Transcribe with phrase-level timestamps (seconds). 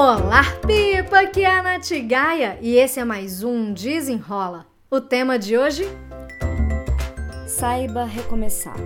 [0.00, 1.22] Olá, Pipa!
[1.22, 4.64] Aqui é a Nath Gaia e esse é mais um Desenrola.
[4.88, 5.82] O tema de hoje?
[7.48, 8.76] Saiba recomeçar.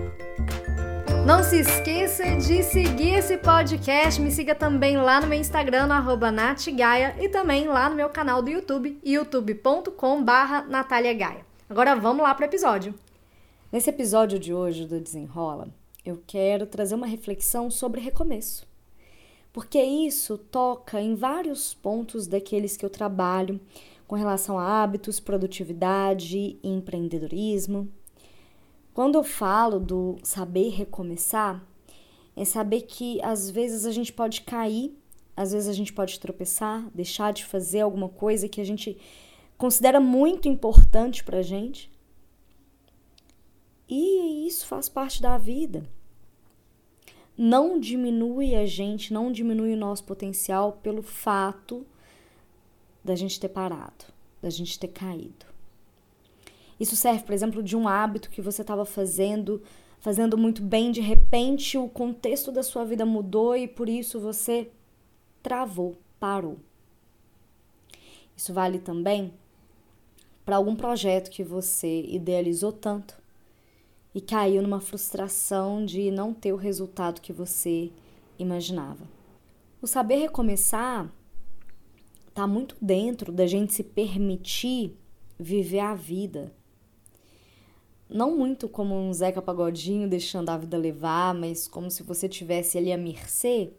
[1.23, 4.19] Não se esqueça de seguir esse podcast.
[4.19, 8.41] Me siga também lá no meu Instagram, no natgaia, e também lá no meu canal
[8.41, 10.65] do YouTube, youtube.com barra
[11.69, 12.95] Agora vamos lá para o episódio.
[13.71, 15.67] Nesse episódio de hoje do Desenrola,
[16.03, 18.72] eu quero trazer uma reflexão sobre recomeço.
[19.53, 23.61] Porque isso toca em vários pontos daqueles que eu trabalho
[24.07, 27.87] com relação a hábitos, produtividade e empreendedorismo.
[28.95, 31.63] Quando eu falo do saber recomeçar,
[32.35, 34.97] é saber que às vezes a gente pode cair,
[35.37, 38.97] às vezes a gente pode tropeçar, deixar de fazer alguma coisa que a gente
[39.55, 41.91] considera muito importante pra gente.
[43.87, 45.87] E isso faz parte da vida
[47.37, 51.85] não diminui a gente, não diminui o nosso potencial pelo fato
[53.03, 54.05] da gente ter parado,
[54.41, 55.45] da gente ter caído.
[56.79, 59.61] Isso serve, por exemplo, de um hábito que você estava fazendo,
[59.99, 64.69] fazendo muito bem, de repente o contexto da sua vida mudou e por isso você
[65.41, 66.57] travou, parou.
[68.35, 69.33] Isso vale também
[70.45, 73.22] para algum projeto que você idealizou tanto
[74.13, 77.91] e caiu numa frustração de não ter o resultado que você
[78.37, 79.07] imaginava.
[79.81, 81.11] O saber recomeçar
[82.29, 84.95] está muito dentro da gente se permitir
[85.39, 86.53] viver a vida.
[88.07, 92.77] Não muito como um Zeca Pagodinho deixando a vida levar, mas como se você tivesse
[92.77, 93.73] ali a mercê,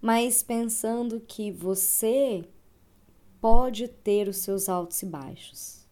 [0.00, 2.44] mas pensando que você
[3.40, 5.85] pode ter os seus altos e baixos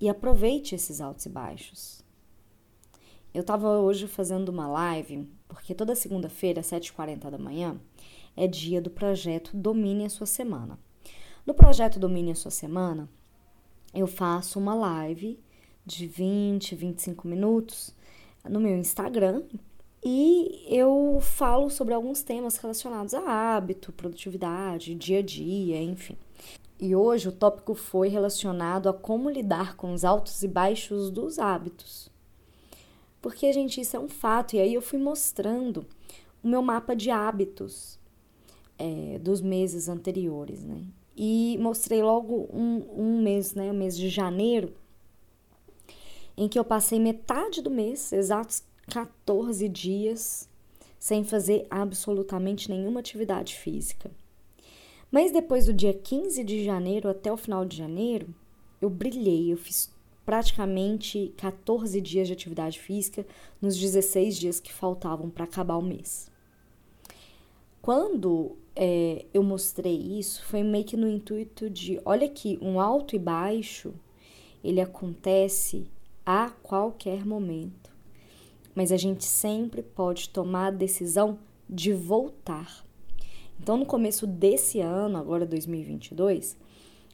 [0.00, 2.04] e aproveite esses altos e baixos.
[3.32, 7.80] Eu estava hoje fazendo uma live, porque toda segunda-feira, às 7h40 da manhã,
[8.36, 10.78] é dia do projeto Domine a Sua Semana.
[11.44, 13.08] No projeto Domine a Sua Semana,
[13.92, 15.38] eu faço uma live
[15.84, 17.94] de 20, 25 minutos
[18.48, 19.42] no meu Instagram
[20.02, 26.16] e eu falo sobre alguns temas relacionados a hábito, produtividade, dia a dia, enfim.
[26.78, 31.38] E hoje o tópico foi relacionado a como lidar com os altos e baixos dos
[31.38, 32.10] hábitos.
[33.22, 34.54] Porque, gente, isso é um fato.
[34.54, 35.86] E aí eu fui mostrando
[36.42, 37.98] o meu mapa de hábitos
[38.78, 40.84] é, dos meses anteriores, né?
[41.16, 43.70] E mostrei logo um, um mês, né?
[43.70, 44.74] O mês de janeiro,
[46.36, 50.48] em que eu passei metade do mês, exatos 14 dias,
[50.98, 54.10] sem fazer absolutamente nenhuma atividade física.
[55.14, 58.34] Mas depois do dia 15 de janeiro até o final de janeiro,
[58.80, 59.52] eu brilhei.
[59.52, 59.88] Eu fiz
[60.26, 63.24] praticamente 14 dias de atividade física
[63.62, 66.28] nos 16 dias que faltavam para acabar o mês.
[67.80, 73.14] Quando é, eu mostrei isso, foi meio que no intuito de: olha aqui, um alto
[73.14, 73.94] e baixo
[74.64, 75.86] ele acontece
[76.26, 77.92] a qualquer momento,
[78.74, 81.38] mas a gente sempre pode tomar a decisão
[81.70, 82.84] de voltar.
[83.60, 86.56] Então, no começo desse ano, agora 2022,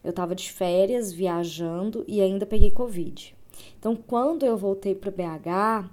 [0.02, 3.36] eu estava de férias, viajando e ainda peguei Covid.
[3.78, 5.90] Então, quando eu voltei para BH,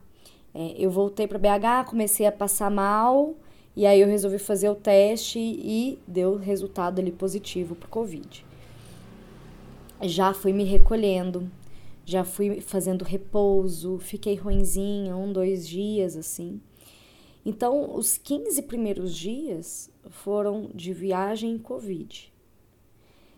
[0.53, 3.35] é, eu voltei para BH, comecei a passar mal
[3.75, 8.43] e aí eu resolvi fazer o teste e deu resultado ali positivo para Covid.
[10.01, 11.49] Já fui me recolhendo,
[12.05, 16.59] já fui fazendo repouso, fiquei ruinzinha um, dois dias assim.
[17.47, 22.33] Então, os 15 primeiros dias foram de viagem e Covid.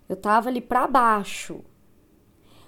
[0.09, 1.61] Eu tava ali para baixo.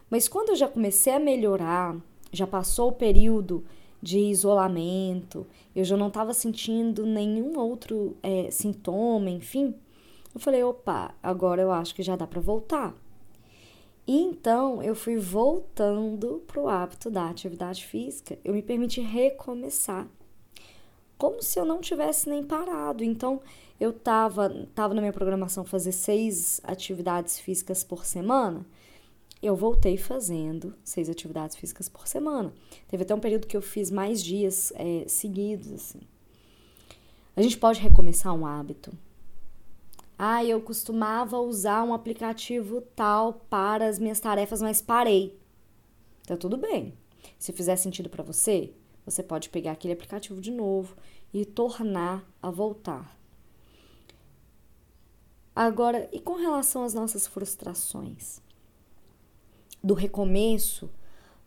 [0.07, 1.99] Mas quando eu já comecei a melhorar,
[2.31, 3.65] já passou o período
[3.99, 9.73] de isolamento, eu já não estava sentindo nenhum outro é, sintoma, enfim,
[10.35, 12.95] eu falei: opa, agora eu acho que já dá para voltar.
[14.05, 20.07] E então eu fui voltando para o hábito da atividade física, eu me permiti recomeçar
[21.21, 23.03] como se eu não tivesse nem parado.
[23.03, 23.41] Então,
[23.79, 28.65] eu tava, tava na minha programação fazer seis atividades físicas por semana.
[29.39, 32.51] Eu voltei fazendo seis atividades físicas por semana.
[32.87, 35.99] Teve até um período que eu fiz mais dias é, seguidos, assim.
[37.35, 38.91] A gente pode recomeçar um hábito.
[40.17, 45.39] Ah, eu costumava usar um aplicativo tal para as minhas tarefas, mas parei.
[46.25, 46.95] Tá tudo bem.
[47.37, 48.73] Se fizer sentido para você,
[49.05, 50.95] você pode pegar aquele aplicativo de novo
[51.33, 53.17] e tornar a voltar.
[55.55, 58.41] Agora, e com relação às nossas frustrações?
[59.83, 60.89] Do recomeço,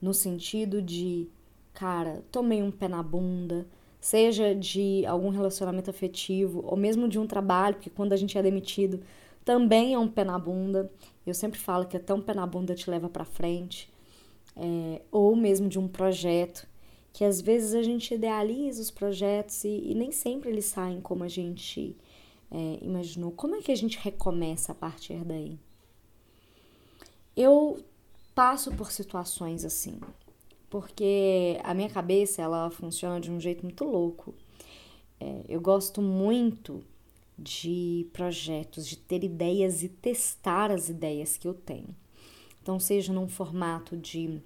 [0.01, 1.29] no sentido de,
[1.73, 3.67] cara, tomei um pé na bunda,
[4.01, 8.43] seja de algum relacionamento afetivo ou mesmo de um trabalho, porque quando a gente é
[8.43, 9.01] demitido
[9.45, 10.91] também é um pé na bunda.
[11.27, 13.91] Eu sempre falo que até um pé na bunda te leva para frente,
[14.57, 16.67] é, ou mesmo de um projeto,
[17.15, 21.25] que às vezes a gente idealiza os projetos e, e nem sempre eles saem como
[21.25, 21.97] a gente
[22.51, 23.33] é, imaginou.
[23.33, 25.59] Como é que a gente recomeça a partir daí?
[27.35, 27.83] Eu
[28.35, 29.99] passo por situações assim
[30.75, 34.35] porque a minha cabeça ela funciona de um jeito muito louco.
[35.21, 36.83] É, eu gosto muito
[37.39, 41.95] de projetos, de ter ideias e testar as ideias que eu tenho.
[42.61, 44.43] Então, seja num formato de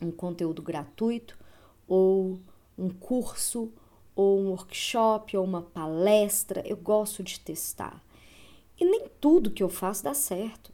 [0.00, 1.36] um conteúdo gratuito,
[1.90, 2.38] ou
[2.78, 3.72] um curso,
[4.14, 8.00] ou um workshop, ou uma palestra, eu gosto de testar.
[8.78, 10.72] E nem tudo que eu faço dá certo.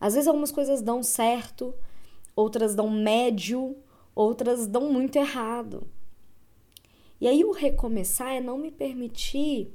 [0.00, 1.74] Às vezes algumas coisas dão certo,
[2.36, 3.76] outras dão médio,
[4.14, 5.88] outras dão muito errado.
[7.20, 9.74] E aí o recomeçar é não me permitir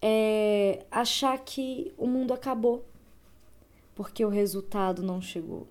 [0.00, 2.86] é, achar que o mundo acabou
[3.94, 5.68] porque o resultado não chegou.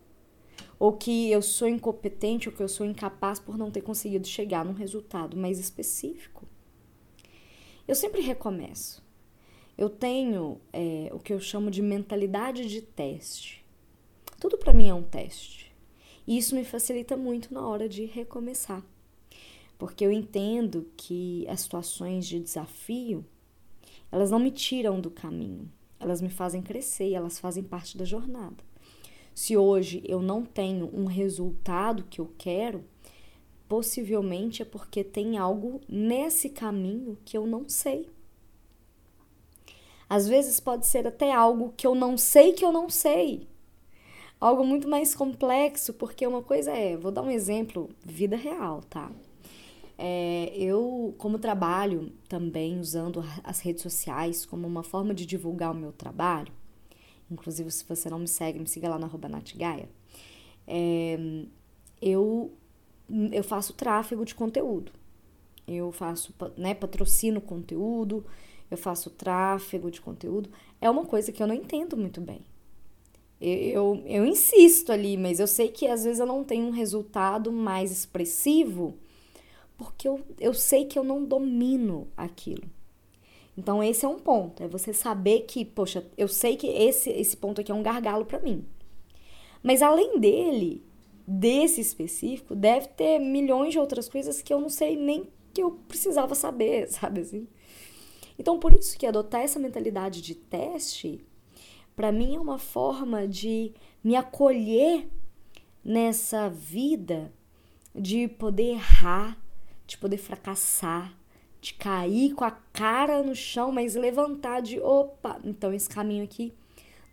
[0.79, 4.63] Ou que eu sou incompetente ou que eu sou incapaz por não ter conseguido chegar
[4.63, 6.47] num resultado mais específico.
[7.87, 9.03] Eu sempre recomeço.
[9.77, 13.65] Eu tenho é, o que eu chamo de mentalidade de teste.
[14.39, 15.69] Tudo para mim é um teste.
[16.29, 18.85] E isso me facilita muito na hora de recomeçar,
[19.79, 23.25] porque eu entendo que as situações de desafio,
[24.11, 28.68] elas não me tiram do caminho, elas me fazem crescer elas fazem parte da jornada.
[29.39, 32.83] Se hoje eu não tenho um resultado que eu quero,
[33.69, 38.09] possivelmente é porque tem algo nesse caminho que eu não sei.
[40.09, 43.47] Às vezes pode ser até algo que eu não sei que eu não sei
[44.41, 49.09] algo muito mais complexo, porque uma coisa é, vou dar um exemplo, vida real, tá?
[49.97, 55.75] É, eu, como trabalho também usando as redes sociais como uma forma de divulgar o
[55.75, 56.58] meu trabalho,
[57.31, 59.89] inclusive se você não me segue, me siga lá na arroba Natigaia,
[60.67, 61.17] é,
[62.01, 62.51] eu,
[63.31, 64.91] eu faço tráfego de conteúdo.
[65.67, 68.25] Eu faço, né, patrocino conteúdo,
[68.71, 70.49] eu faço tráfego de conteúdo.
[70.81, 72.41] É uma coisa que eu não entendo muito bem.
[73.39, 77.51] Eu, eu, insisto ali, mas eu sei que às vezes eu não tenho um resultado
[77.53, 78.97] mais expressivo
[79.77, 82.63] porque eu, eu sei que eu não domino aquilo.
[83.59, 84.63] Então, esse é um ponto.
[84.63, 88.23] É você saber que, poxa, eu sei que esse, esse ponto aqui é um gargalo
[88.23, 88.65] para mim.
[89.61, 90.81] Mas além dele,
[91.27, 95.71] desse específico, deve ter milhões de outras coisas que eu não sei nem que eu
[95.89, 97.49] precisava saber, sabe assim?
[98.39, 101.19] Então, por isso que adotar essa mentalidade de teste
[101.93, 105.05] para mim é uma forma de me acolher
[105.83, 107.33] nessa vida,
[107.93, 109.37] de poder errar,
[109.85, 111.13] de poder fracassar,
[111.61, 116.53] de cair com a cara no chão, mas levantar de opa, então esse caminho aqui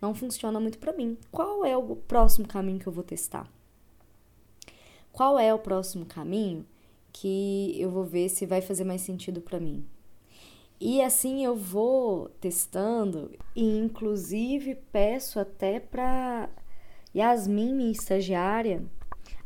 [0.01, 1.17] não funciona muito para mim.
[1.31, 3.51] Qual é o próximo caminho que eu vou testar?
[5.11, 6.65] Qual é o próximo caminho
[7.11, 9.85] que eu vou ver se vai fazer mais sentido para mim?
[10.79, 16.47] E assim eu vou testando e inclusive peço até para
[17.15, 18.85] Yasmin, minha estagiária,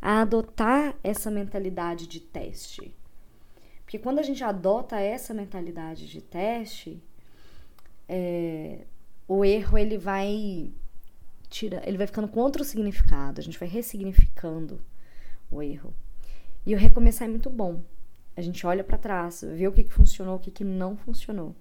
[0.02, 2.94] a adotar essa mentalidade de teste.
[3.92, 7.04] Porque quando a gente adota essa mentalidade de teste,
[8.08, 8.86] é,
[9.28, 10.72] o erro ele vai
[11.50, 14.80] tira, ele vai ficando com outro significado, a gente vai ressignificando
[15.52, 15.94] o erro.
[16.66, 17.84] E o recomeçar é muito bom,
[18.34, 21.54] a gente olha para trás, vê o que, que funcionou, o que, que não funcionou,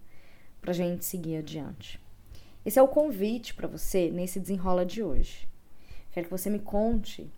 [0.61, 2.01] para gente seguir adiante.
[2.65, 5.49] Esse é o convite para você nesse desenrola de hoje.
[6.13, 7.29] Quero que você me conte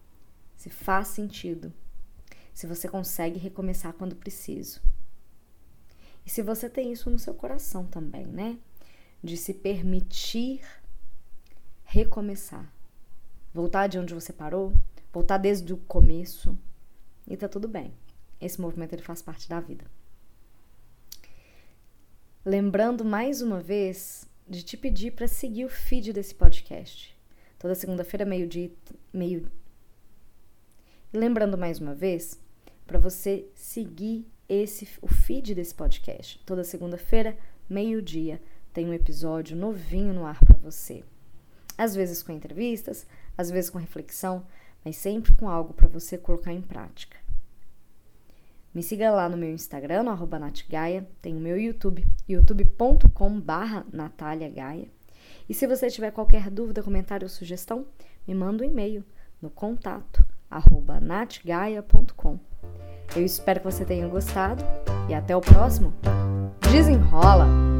[0.55, 1.73] se faz sentido,
[2.53, 4.92] se você consegue recomeçar quando preciso.
[6.25, 8.59] E se você tem isso no seu coração também, né?
[9.23, 10.61] De se permitir
[11.85, 12.73] recomeçar.
[13.53, 14.73] Voltar de onde você parou,
[15.13, 16.59] voltar desde o começo
[17.27, 17.93] e tá tudo bem.
[18.41, 19.85] Esse movimento ele faz parte da vida.
[22.45, 27.17] Lembrando mais uma vez de te pedir para seguir o feed desse podcast.
[27.59, 28.73] Toda segunda-feira, meio-dia.
[29.13, 29.51] Meio...
[31.13, 32.41] Lembrando mais uma vez
[32.87, 36.39] para você seguir esse o feed desse podcast.
[36.45, 37.37] Toda segunda-feira,
[37.69, 38.41] meio-dia,
[38.73, 41.03] tem um episódio novinho no ar para você.
[41.77, 43.07] Às vezes com entrevistas,
[43.37, 44.47] às vezes com reflexão,
[44.85, 47.17] mas sempre com algo para você colocar em prática.
[48.75, 53.87] Me siga lá no meu Instagram, no natgaia, tem o meu YouTube, youtube.com barra
[54.55, 54.89] Gaia.
[55.49, 57.87] E se você tiver qualquer dúvida, comentário ou sugestão,
[58.27, 59.05] me manda um e-mail
[59.41, 62.52] no contato arroba natgaia.com.
[63.15, 64.65] Eu espero que você tenha gostado
[65.09, 65.93] e até o próximo.
[66.71, 67.72] Desenrola!